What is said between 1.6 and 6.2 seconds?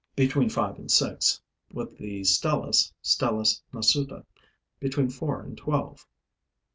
with the Stelis (Stelis nasuta), between four and twelve.